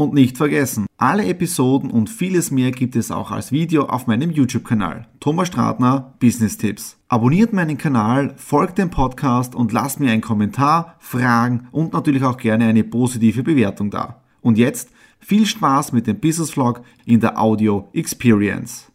[0.00, 4.30] Und nicht vergessen, alle Episoden und vieles mehr gibt es auch als Video auf meinem
[4.30, 5.06] YouTube-Kanal.
[5.20, 6.96] Thomas Stratner, Business Tipps.
[7.08, 12.38] Abonniert meinen Kanal, folgt dem Podcast und lasst mir einen Kommentar, Fragen und natürlich auch
[12.38, 14.22] gerne eine positive Bewertung da.
[14.40, 18.90] Und jetzt viel Spaß mit dem Business Vlog in der Audio Experience.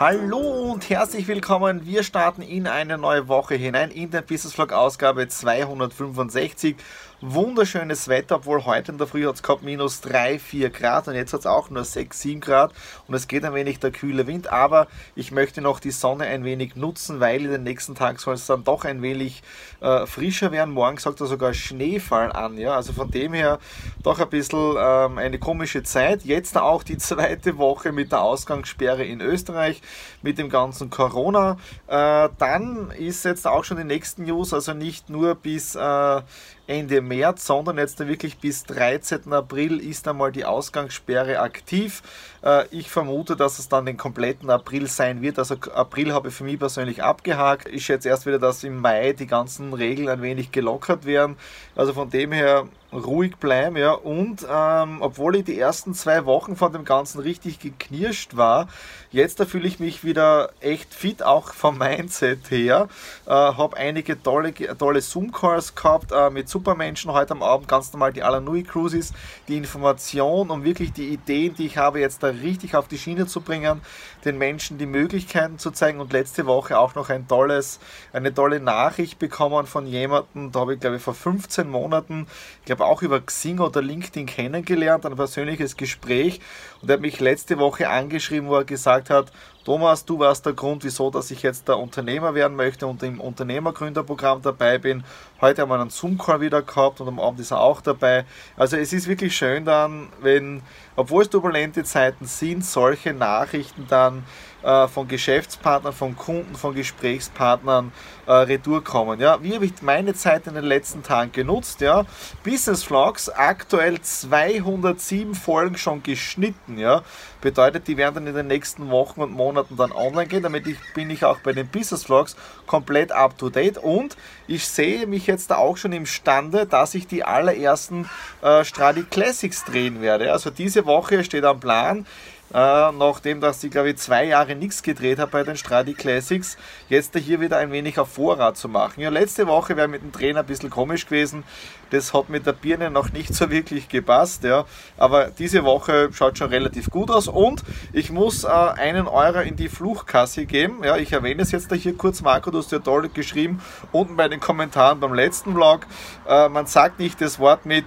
[0.00, 1.84] Hallo und herzlich willkommen.
[1.84, 6.76] Wir starten in eine neue Woche hinein in den Business Vlog Ausgabe 265
[7.20, 11.14] wunderschönes Wetter, obwohl heute in der Früh hat es gehabt minus 3, 4 Grad und
[11.14, 12.72] jetzt hat es auch nur 6, 7 Grad
[13.08, 16.44] und es geht ein wenig der kühle Wind, aber ich möchte noch die Sonne ein
[16.44, 19.42] wenig nutzen, weil in den nächsten Tagen soll es dann doch ein wenig
[19.80, 20.72] äh, frischer werden.
[20.74, 23.58] Morgen sagt er sogar Schneefall an, ja, also von dem her
[24.04, 26.24] doch ein bisschen ähm, eine komische Zeit.
[26.24, 29.82] Jetzt auch die zweite Woche mit der Ausgangssperre in Österreich,
[30.22, 31.56] mit dem ganzen Corona.
[31.88, 36.22] Äh, dann ist jetzt auch schon die nächsten News, also nicht nur bis äh,
[36.68, 39.32] Ende März, sondern jetzt wirklich bis 13.
[39.32, 42.02] April ist einmal die Ausgangssperre aktiv.
[42.44, 45.38] Äh, ich vermute, dass es dann den kompletten April sein wird.
[45.38, 47.68] Also April habe ich für mich persönlich abgehakt.
[47.68, 51.36] Ich schätze erst wieder, dass im Mai die ganzen Regeln ein wenig gelockert werden.
[51.74, 53.92] Also von dem her ruhig bleiben, ja.
[53.92, 58.68] Und ähm, obwohl ich die ersten zwei Wochen von dem Ganzen richtig geknirscht war,
[59.10, 62.88] jetzt da fühle ich mich wieder echt fit, auch vom Mindset her.
[63.26, 68.12] Äh, habe einige tolle, tolle Zoom-Calls gehabt äh, mit Supermenschen heute am Abend, ganz normal
[68.12, 69.12] die Alanui Cruises,
[69.48, 73.26] die Information und wirklich die Ideen, die ich habe, jetzt da richtig auf die Schiene
[73.26, 73.82] zu bringen,
[74.24, 77.80] den Menschen die Möglichkeiten zu zeigen und letzte Woche auch noch ein tolles,
[78.12, 82.26] eine tolle Nachricht bekommen von jemandem, da habe ich glaube ich vor 15 Monaten,
[82.60, 86.40] ich glaube auch über Xing oder LinkedIn kennengelernt, ein persönliches Gespräch.
[86.80, 89.32] Und er hat mich letzte Woche angeschrieben, wo er gesagt hat,
[89.68, 93.20] Thomas, du warst der Grund, wieso, dass ich jetzt der Unternehmer werden möchte und im
[93.20, 95.04] Unternehmergründerprogramm dabei bin.
[95.42, 98.24] Heute haben wir einen Zoom-Call wieder gehabt und am Abend ist er auch dabei.
[98.56, 100.62] Also es ist wirklich schön dann, wenn,
[100.96, 104.24] obwohl es turbulente Zeiten sind, solche Nachrichten dann
[104.62, 107.92] äh, von Geschäftspartnern, von Kunden, von Gesprächspartnern
[108.26, 109.20] äh, retour kommen.
[109.20, 111.80] Ja, wie habe ich meine Zeit in den letzten Tagen genutzt?
[111.80, 112.06] Ja,
[112.42, 116.78] Business Vlogs, aktuell 207 Folgen schon geschnitten.
[116.78, 117.02] Ja,
[117.40, 120.42] bedeutet, die werden dann in den nächsten Wochen und Monaten dann online gehen.
[120.42, 124.16] Damit ich, bin ich auch bei den Business Vlogs komplett up to date und
[124.46, 128.08] ich sehe mich jetzt auch schon imstande, dass ich die allerersten
[128.42, 130.32] äh, Stradi Classics drehen werde.
[130.32, 132.06] Also diese Woche steht am Plan
[132.52, 136.56] äh, nachdem dass ich glaube ich zwei Jahre nichts gedreht habe bei den Stradi Classics,
[136.88, 139.00] jetzt hier wieder ein wenig auf Vorrat zu machen.
[139.00, 141.44] Ja, letzte Woche wäre mit dem Trainer ein bisschen komisch gewesen.
[141.90, 144.66] Das hat mit der Birne noch nicht so wirklich gepasst, ja.
[144.96, 147.62] Aber diese Woche schaut schon relativ gut aus und
[147.92, 150.84] ich muss äh, einen Euro in die Fluchkasse geben.
[150.84, 153.62] Ja, ich erwähne es jetzt da hier kurz, Marco, du hast ja toll geschrieben,
[153.92, 155.86] unten bei den Kommentaren beim letzten Vlog.
[156.28, 157.86] Äh, man sagt nicht das Wort mit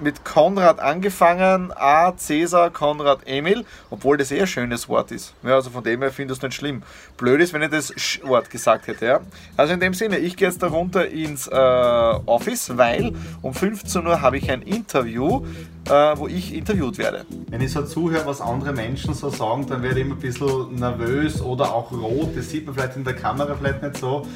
[0.00, 5.34] mit Konrad angefangen, A, Cäsar, Konrad, Emil, obwohl das eher ein schönes Wort ist.
[5.42, 6.82] Ja, also von dem her finde ich es nicht schlimm.
[7.16, 9.06] Blöd ist, wenn ich das Sch-Wort gesagt hätte.
[9.06, 9.20] Ja.
[9.56, 13.12] Also in dem Sinne, ich gehe jetzt da runter ins äh, Office, weil
[13.42, 15.46] um 15 Uhr habe ich ein Interview,
[15.88, 17.26] äh, wo ich interviewt werde.
[17.48, 20.74] Wenn ich so zuhöre, was andere Menschen so sagen, dann werde ich immer ein bisschen
[20.76, 22.36] nervös oder auch rot.
[22.36, 24.26] Das sieht man vielleicht in der Kamera vielleicht nicht so,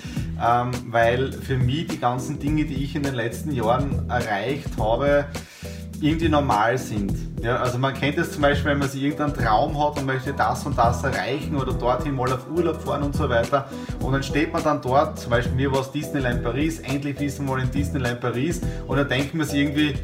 [0.44, 5.26] ähm, weil für mich die ganzen Dinge, die ich in den letzten Jahren erreicht habe,
[6.00, 7.12] irgendwie normal sind.
[7.42, 10.32] Ja, also man kennt es zum Beispiel, wenn man sich irgendeinen Traum hat und möchte
[10.32, 13.68] das und das erreichen oder dorthin mal auf Urlaub fahren und so weiter.
[14.00, 17.46] Und dann steht man dann dort, zum Beispiel mir war es Disneyland Paris, endlich wissen
[17.46, 19.94] wir mal in Disneyland Paris und dann denkt man sich irgendwie,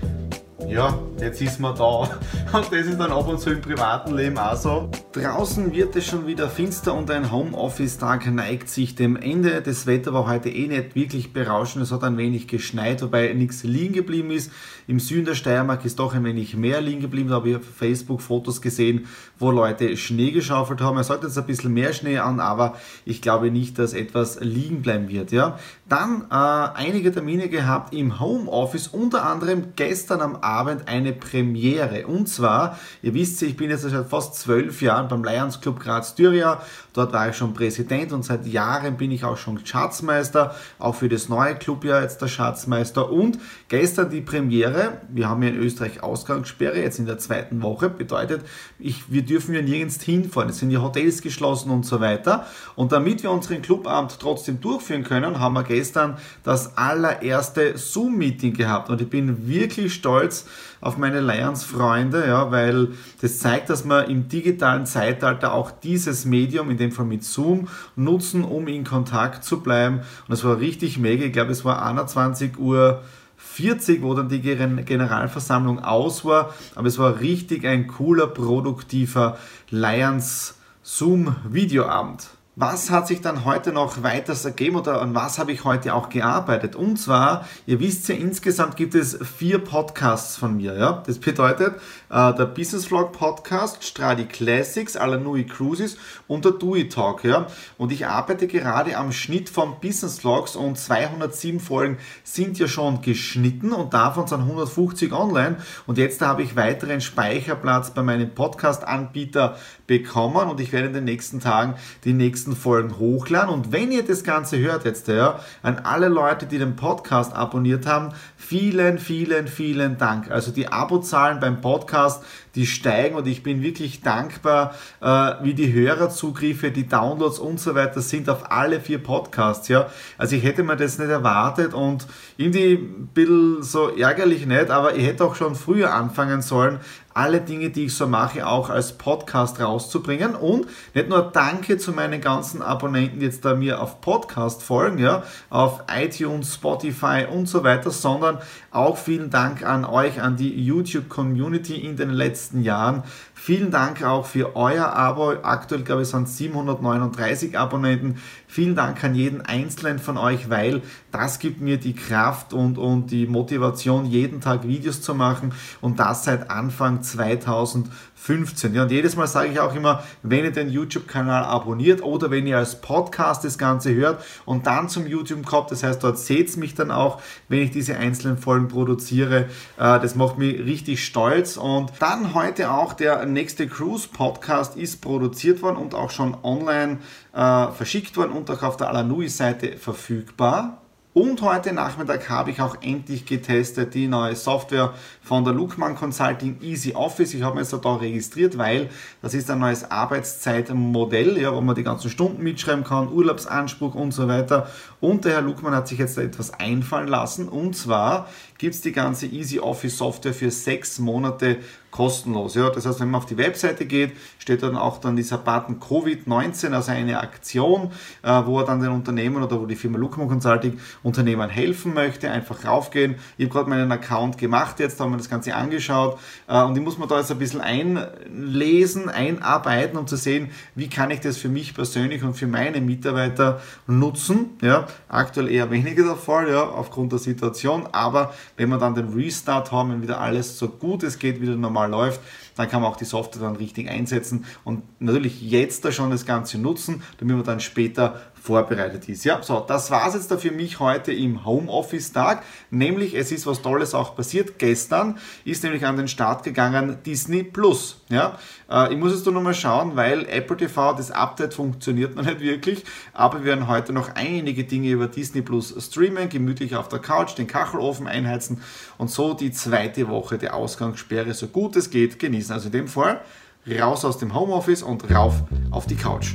[0.68, 2.08] ja, jetzt ist man da.
[2.52, 4.90] Und das ist dann ab und zu im privaten Leben auch so.
[5.12, 9.60] Draußen wird es schon wieder finster und ein Homeoffice-Tag neigt sich dem Ende.
[9.62, 11.84] Das Wetter war heute eh nicht wirklich berauschend.
[11.84, 14.50] Es hat ein wenig geschneit, wobei nichts liegen geblieben ist.
[14.86, 17.28] Im Süden der Steiermark ist doch ein wenig mehr liegen geblieben.
[17.28, 19.06] Da habe ich auf Facebook Fotos gesehen,
[19.38, 20.98] wo Leute Schnee geschaufelt haben.
[20.98, 22.74] Es hat jetzt ein bisschen mehr Schnee an, aber
[23.04, 25.32] ich glaube nicht, dass etwas liegen bleiben wird.
[25.32, 25.58] Ja?
[25.88, 30.53] Dann äh, einige Termine gehabt im Homeoffice, unter anderem gestern am Abend
[30.86, 32.06] eine Premiere.
[32.06, 35.80] Und zwar, ihr wisst, ich bin jetzt seit fast zwölf Jahren Jahren beim Lions Club
[35.80, 36.60] Graz Styria.
[36.92, 41.08] Dort war ich schon Präsident und seit Jahren bin ich auch schon Schatzmeister, auch für
[41.08, 43.10] das neue Clubjahr jetzt der Schatzmeister.
[43.10, 47.90] Und gestern die Premiere, wir haben ja in Österreich Ausgangssperre, jetzt in der zweiten Woche,
[47.90, 48.42] bedeutet,
[48.78, 52.46] ich, wir dürfen ja nirgends hinfahren, es sind die Hotels geschlossen und so weiter.
[52.76, 58.90] Und damit wir unseren Clubabend trotzdem durchführen können, haben wir gestern das allererste Zoom-Meeting gehabt
[58.90, 60.43] und ich bin wirklich stolz
[60.80, 62.88] auf meine Lions-Freunde, ja, weil
[63.20, 67.68] das zeigt, dass wir im digitalen Zeitalter auch dieses Medium, in dem Fall mit Zoom,
[67.96, 69.98] nutzen, um in Kontakt zu bleiben.
[69.98, 71.24] Und das war richtig mega.
[71.24, 73.02] Ich glaube, es war 21 Uhr
[73.36, 76.54] 40, wo dann die Generalversammlung aus war.
[76.74, 79.38] Aber es war richtig ein cooler, produktiver
[79.70, 82.28] Lions Zoom Videoabend.
[82.56, 86.08] Was hat sich dann heute noch weiters ergeben oder an was habe ich heute auch
[86.08, 86.76] gearbeitet?
[86.76, 90.78] Und zwar, ihr wisst ja, insgesamt gibt es vier Podcasts von mir.
[90.78, 91.02] Ja?
[91.04, 91.74] Das bedeutet,
[92.10, 95.96] äh, der Business Vlog Podcast, Stradi Classics, Alanui Cruises
[96.28, 97.24] und der Dewey Talk.
[97.24, 97.48] Ja?
[97.76, 103.02] Und ich arbeite gerade am Schnitt von Business Vlogs und 207 Folgen sind ja schon
[103.02, 105.56] geschnitten und davon sind 150 online.
[105.88, 109.56] Und jetzt habe ich weiteren Speicherplatz bei meinem Podcast-Anbieter
[109.88, 111.74] bekommen und ich werde in den nächsten Tagen
[112.04, 113.52] die nächsten Folgen hochladen.
[113.52, 117.86] Und wenn ihr das Ganze hört jetzt, ja, an alle Leute, die den Podcast abonniert
[117.86, 120.30] haben, vielen, vielen, vielen Dank.
[120.30, 122.22] Also die Abozahlen beim Podcast,
[122.54, 127.74] die steigen und ich bin wirklich dankbar, äh, wie die Hörerzugriffe, die Downloads und so
[127.74, 129.68] weiter sind auf alle vier Podcasts.
[129.68, 129.88] Ja.
[130.18, 132.06] Also ich hätte mir das nicht erwartet und
[132.36, 136.80] irgendwie ein bisschen so ärgerlich nicht, aber ich hätte auch schon früher anfangen sollen,
[137.14, 140.34] alle Dinge, die ich so mache, auch als Podcast rauszubringen.
[140.34, 144.98] Und nicht nur Danke zu meinen ganzen Abonnenten, die jetzt da mir auf Podcast folgen,
[144.98, 148.38] ja, auf iTunes, Spotify und so weiter, sondern
[148.72, 153.04] auch vielen Dank an euch, an die YouTube-Community in den letzten Jahren.
[153.46, 155.34] Vielen Dank auch für euer Abo.
[155.42, 158.16] Aktuell, glaube ich, sind 739 Abonnenten.
[158.48, 160.80] Vielen Dank an jeden einzelnen von euch, weil
[161.10, 165.52] das gibt mir die Kraft und, und die Motivation, jeden Tag Videos zu machen
[165.82, 168.74] und das seit Anfang 2015.
[168.74, 172.46] Ja, und jedes Mal sage ich auch immer, wenn ihr den YouTube-Kanal abonniert oder wenn
[172.46, 176.54] ihr als Podcast das Ganze hört und dann zum YouTube kommt, das heißt, dort seht
[176.54, 179.48] ihr mich dann auch, wenn ich diese einzelnen Folgen produziere.
[179.76, 181.56] Äh, das macht mich richtig stolz.
[181.56, 186.98] Und dann heute auch der nächste Cruise Podcast ist produziert worden und auch schon online
[187.34, 190.80] äh, verschickt worden und auch auf der Alanui-Seite verfügbar.
[191.14, 196.58] Und heute Nachmittag habe ich auch endlich getestet die neue Software von der Lookman Consulting
[196.60, 197.34] Easy Office.
[197.34, 198.90] Ich habe mich jetzt da registriert, weil
[199.22, 204.10] das ist ein neues Arbeitszeitmodell, ja, wo man die ganzen Stunden mitschreiben kann, Urlaubsanspruch und
[204.10, 204.68] so weiter.
[205.00, 207.48] Und der Herr Luckmann hat sich jetzt da etwas einfallen lassen.
[207.48, 208.28] Und zwar
[208.58, 211.58] gibt es die ganze Easy Office Software für sechs Monate
[211.94, 212.56] kostenlos.
[212.56, 215.78] Ja, das heißt, wenn man auf die Webseite geht, steht dann auch dann dieser Button
[215.78, 217.92] Covid-19, also eine Aktion,
[218.22, 222.32] äh, wo er dann den Unternehmen oder wo die Firma Lukman Consulting Unternehmern helfen möchte.
[222.32, 223.14] Einfach raufgehen.
[223.36, 226.18] Ich habe gerade meinen Account gemacht, jetzt haben wir das Ganze angeschaut
[226.48, 230.88] äh, und ich muss mir da jetzt ein bisschen einlesen, einarbeiten, um zu sehen, wie
[230.88, 234.50] kann ich das für mich persönlich und für meine Mitarbeiter nutzen.
[234.62, 239.14] Ja, aktuell eher weniger der Fall, ja, aufgrund der Situation, aber wenn wir dann den
[239.14, 242.20] Restart haben, wenn wieder alles so gut es geht, wieder normal normal läuft,
[242.56, 246.26] dann kann man auch die Software dann richtig einsetzen und natürlich jetzt da schon das
[246.26, 249.24] Ganze nutzen, damit man dann später vorbereitet ist.
[249.24, 252.42] Ja, so, das war es jetzt da für mich heute im Homeoffice-Tag.
[252.70, 254.58] Nämlich, es ist was Tolles auch passiert.
[254.58, 258.02] Gestern ist nämlich an den Start gegangen Disney Plus.
[258.10, 258.38] Ja,
[258.70, 262.40] äh, ich muss jetzt nur mal schauen, weil Apple TV, das Update funktioniert noch nicht
[262.40, 262.84] wirklich.
[263.14, 267.38] Aber wir werden heute noch einige Dinge über Disney Plus streamen, gemütlich auf der Couch,
[267.38, 268.60] den Kachelofen einheizen
[268.98, 272.52] und so die zweite Woche der Ausgangssperre so gut es geht genießen.
[272.52, 273.22] Also in dem Fall
[273.66, 276.34] raus aus dem Homeoffice und rauf auf die Couch.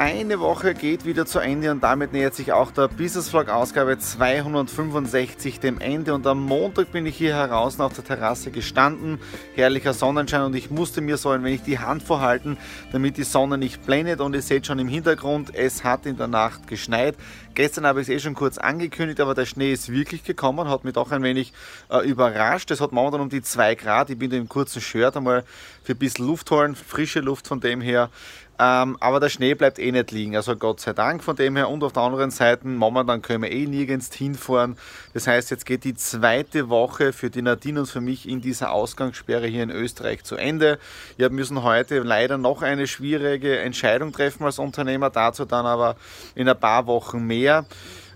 [0.00, 3.98] Eine Woche geht wieder zu Ende und damit nähert sich auch der Business Vlog Ausgabe
[3.98, 6.14] 265 dem Ende.
[6.14, 9.18] Und am Montag bin ich hier heraus auf der Terrasse gestanden.
[9.54, 12.56] Herrlicher Sonnenschein und ich musste mir so ein wenig die Hand vorhalten,
[12.92, 14.22] damit die Sonne nicht blendet.
[14.22, 17.14] Und ihr seht schon im Hintergrund, es hat in der Nacht geschneit.
[17.54, 20.82] Gestern habe ich es eh schon kurz angekündigt, aber der Schnee ist wirklich gekommen, hat
[20.82, 21.52] mich doch ein wenig
[21.90, 22.70] äh, überrascht.
[22.70, 24.08] Es hat momentan um die 2 Grad.
[24.08, 25.44] Ich bin da im kurzen Shirt einmal
[25.82, 28.08] für ein bisschen Luft holen, frische Luft von dem her.
[28.62, 31.70] Ähm, aber der Schnee bleibt eh nicht liegen, also Gott sei Dank von dem her.
[31.70, 34.76] Und auf der anderen Seite, momentan können wir eh nirgends hinfahren.
[35.14, 38.72] Das heißt, jetzt geht die zweite Woche für die Nadine und für mich in dieser
[38.72, 40.78] Ausgangssperre hier in Österreich zu Ende.
[41.16, 45.96] Wir müssen heute leider noch eine schwierige Entscheidung treffen als Unternehmer, dazu dann aber
[46.34, 47.64] in ein paar Wochen mehr.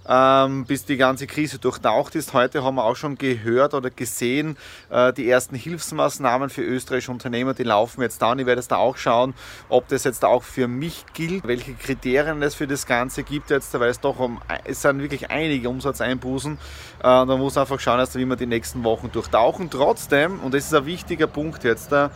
[0.08, 2.32] Ähm, bis die ganze Krise durchtaucht ist.
[2.32, 4.56] Heute haben wir auch schon gehört oder gesehen,
[4.90, 8.70] äh, die ersten Hilfsmaßnahmen für österreichische Unternehmer, die laufen jetzt da und ich werde jetzt
[8.70, 9.34] da auch schauen,
[9.68, 13.78] ob das jetzt auch für mich gilt, welche Kriterien es für das Ganze gibt jetzt,
[13.78, 16.58] weil es doch um, es sind wirklich einige Umsatzeinbußen.
[17.02, 19.70] Äh, muss man einfach schauen, dass wie wir die nächsten Wochen durchtauchen.
[19.70, 22.08] Trotzdem, und das ist ein wichtiger Punkt jetzt, äh,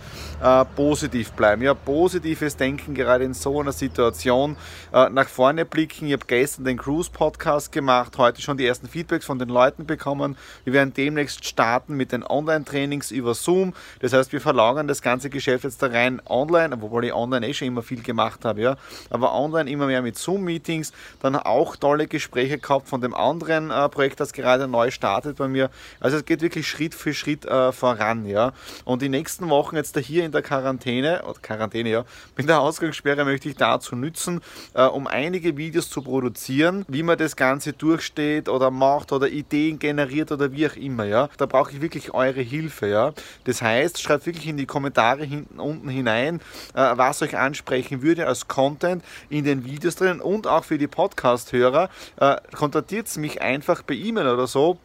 [0.76, 1.62] positiv bleiben.
[1.62, 4.57] Ja, positives Denken gerade in so einer Situation.
[4.92, 6.07] Äh, nach vorne blicken.
[6.07, 9.87] Ich habe gestern den Cruise Podcast gemacht, heute schon die ersten Feedbacks von den Leuten
[9.87, 10.37] bekommen.
[10.64, 13.73] Wir werden demnächst starten mit den Online-Trainings über Zoom.
[14.00, 17.54] Das heißt, wir verlagern das ganze Geschäft jetzt da rein online, obwohl ich online eh
[17.54, 18.76] schon immer viel gemacht habe, ja.
[19.11, 20.92] Aber online immer mehr mit Zoom-Meetings.
[21.23, 25.47] Dann auch tolle Gespräche gehabt von dem anderen äh, Projekt, das gerade neu startet bei
[25.47, 25.70] mir.
[26.00, 28.52] Also es geht wirklich Schritt für Schritt äh, voran, ja.
[28.85, 32.04] Und die nächsten Wochen jetzt da hier in der Quarantäne, oder Quarantäne, ja,
[32.37, 34.40] mit der Ausgangssperre möchte ich dazu nützen,
[34.75, 39.78] äh, um einige Videos zu produzieren, wie man das Ganze durchsteht oder macht oder Ideen
[39.78, 41.28] generiert oder wie auch immer, ja.
[41.37, 43.12] Da brauche ich wirklich eure Hilfe, ja.
[43.44, 46.40] Das heißt, schreibt wirklich in die Kommentare hinten unten hinein,
[46.75, 50.87] äh, was euch ansprechen würde als Content in den Videos drin und auch für die
[50.87, 51.88] Podcast-Hörer.
[52.16, 54.78] Äh, kontaktiert mich einfach per E-Mail oder so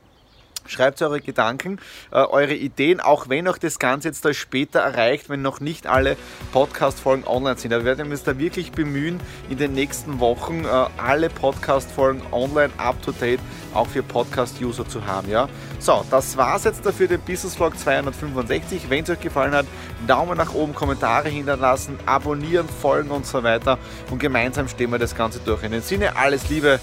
[0.67, 1.79] Schreibt eure Gedanken,
[2.11, 5.87] äh, eure Ideen, auch wenn euch das Ganze jetzt da später erreicht, wenn noch nicht
[5.87, 6.17] alle
[6.51, 7.73] Podcast-Folgen online sind.
[7.73, 10.67] Aber wir werden uns da wirklich bemühen, in den nächsten Wochen äh,
[10.97, 13.39] alle Podcast-Folgen online up-to-date
[13.73, 15.29] auch für Podcast-User zu haben.
[15.29, 15.49] Ja?
[15.79, 18.89] So, das war's jetzt dafür, den Business Vlog 265.
[18.89, 19.65] Wenn es euch gefallen hat,
[20.07, 23.77] Daumen nach oben, Kommentare hinterlassen, abonnieren, folgen und so weiter.
[24.09, 25.63] Und gemeinsam stehen wir das Ganze durch.
[25.63, 26.79] In dem Sinne, alles Liebe,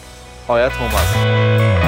[0.48, 1.79] euer Thomas.